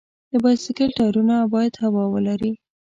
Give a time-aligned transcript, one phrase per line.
[0.31, 2.51] د بایسکل ټایرونه باید هوا ولري.